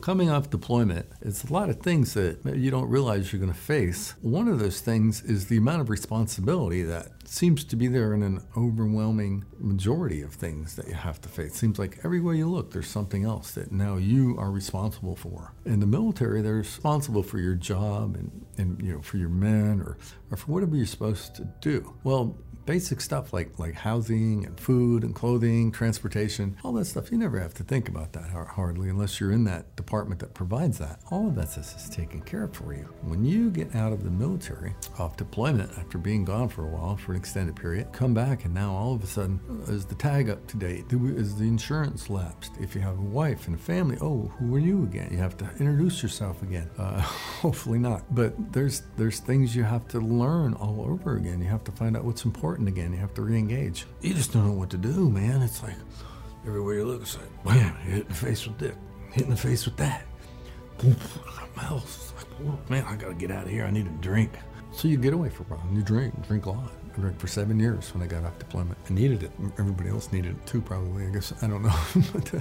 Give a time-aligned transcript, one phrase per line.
[0.00, 3.58] coming off deployment, it's a lot of things that you don't realize you're going to
[3.58, 4.14] face.
[4.20, 8.22] One of those things is the amount of responsibility that seems to be there in
[8.22, 11.52] an overwhelming majority of things that you have to face.
[11.52, 15.52] It seems like everywhere you look, there's something else that now you are responsible for.
[15.64, 19.80] In the military, they're responsible for your job and, and you know for your men
[19.80, 19.96] or,
[20.30, 21.94] or for whatever you're supposed to do.
[22.02, 22.36] Well,
[22.66, 27.10] basic stuff like like housing and food and clothing, transportation, all that stuff.
[27.10, 30.78] You never have to think about that hardly unless you're in that department that provides
[30.78, 31.00] that.
[31.10, 32.88] All of that is taken care of for you.
[33.02, 36.96] When you get out of the military, off deployment after being gone for a while
[36.96, 40.30] for an extended period, come back and now all of a sudden is the tag
[40.30, 40.84] up to date?
[40.90, 42.52] Is the insurance lapsed?
[42.60, 45.08] If you have a wife and a family, oh, who are you again?
[45.10, 46.70] You have to introduce yourself again.
[46.78, 48.02] Uh, hopefully not.
[48.14, 51.40] But there's there's things you have to learn all over again.
[51.40, 52.92] You have to find out what's important again.
[52.92, 53.86] You have to re-engage.
[54.00, 55.42] You just don't know what to do, man.
[55.42, 55.74] It's like
[56.46, 58.74] everywhere you look, it's like, wham, you hit the face with this,
[59.12, 60.04] hit in the face with that.
[61.56, 63.64] Mouth, like, oh, man, I gotta get out of here.
[63.64, 64.32] I need a drink.
[64.72, 66.70] So you get away for a while and you drink, drink a lot.
[66.96, 68.78] I drank for seven years when I got off deployment.
[68.88, 69.30] I needed it.
[69.58, 71.06] Everybody else needed it too, probably.
[71.06, 71.74] I guess I don't know.
[72.12, 72.40] but uh,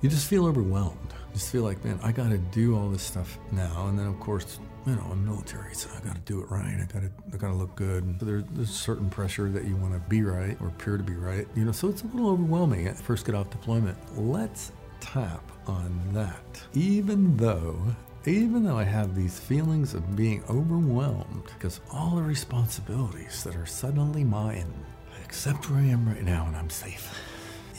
[0.00, 1.12] you just feel overwhelmed.
[1.28, 3.86] You just feel like, man, I got to do all this stuff now.
[3.88, 6.74] And then, of course, you know, I'm military, so I got to do it right.
[6.74, 8.16] I got to, I got to look good.
[8.20, 11.14] So there's, there's certain pressure that you want to be right or appear to be
[11.14, 11.46] right.
[11.54, 13.96] You know, so it's a little overwhelming at first get off deployment.
[14.16, 14.72] Let's
[15.04, 16.62] tap on that.
[16.74, 17.78] Even though
[18.26, 23.66] even though I have these feelings of being overwhelmed because all the responsibilities that are
[23.66, 24.72] suddenly mine,
[25.14, 27.12] I accept where I am right now and I'm safe.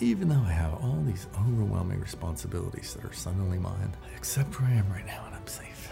[0.02, 4.70] Even though I have all these overwhelming responsibilities that are suddenly mine, I accept where
[4.70, 5.90] I am right now and I'm safe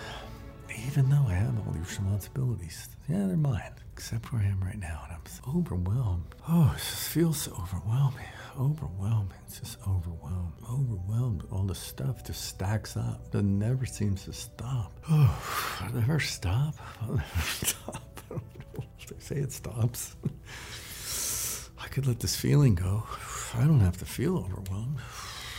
[0.87, 3.71] even though I have all these responsibilities, yeah, they're mine.
[3.93, 6.35] Except where I am right now, and I'm overwhelmed.
[6.49, 8.25] Oh, just feels so overwhelming.
[8.59, 9.37] Overwhelming.
[9.47, 10.53] It's just overwhelmed.
[10.69, 11.43] Overwhelmed.
[11.51, 13.33] All the stuff just stacks up.
[13.33, 14.93] It never seems to stop.
[15.09, 16.75] Oh, it never stop.
[17.01, 18.19] I'll never stop.
[18.31, 18.43] I don't
[18.77, 18.85] know.
[19.09, 20.15] They say it stops.
[21.79, 23.03] I could let this feeling go.
[23.55, 24.99] I don't have to feel overwhelmed.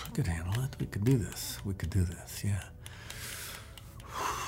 [0.06, 0.76] I could handle it.
[0.78, 1.59] We could do this.
[1.65, 2.43] We could do this.
[2.44, 2.62] Yeah.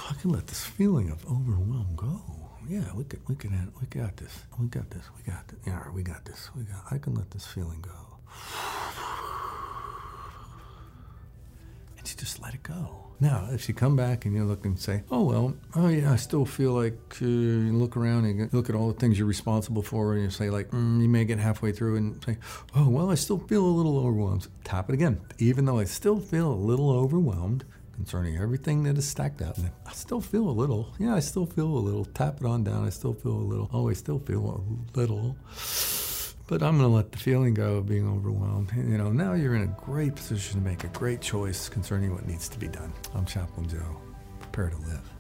[0.08, 2.20] I can let this feeling of overwhelm go.
[2.68, 4.32] Yeah, we could, we could, we got this.
[4.58, 5.04] We got this.
[5.16, 5.58] We got this.
[5.66, 6.50] Yeah, we got this.
[6.56, 6.84] We got.
[6.90, 8.05] I can let this feeling go.
[11.98, 13.02] And you just let it go.
[13.18, 16.16] Now, if you come back and you look and say, "Oh well, oh yeah, I
[16.16, 19.82] still feel like," uh, you look around and look at all the things you're responsible
[19.82, 22.36] for, and you say like, mm, you may get halfway through and say,
[22.74, 25.18] "Oh well, I still feel a little overwhelmed." Tap it again.
[25.38, 27.64] Even though I still feel a little overwhelmed,
[27.94, 29.56] concerning everything that is stacked up.
[29.86, 30.92] I still feel a little.
[30.98, 32.04] Yeah, I still feel a little.
[32.04, 32.84] Tap it on down.
[32.84, 33.70] I still feel a little.
[33.72, 34.62] Oh, I still feel
[34.94, 35.36] a little.
[36.48, 38.70] But I'm going to let the feeling go of being overwhelmed.
[38.76, 42.26] You know, now you're in a great position to make a great choice concerning what
[42.26, 42.92] needs to be done.
[43.14, 44.00] I'm Chaplain Joe.
[44.38, 45.15] Prepare to live.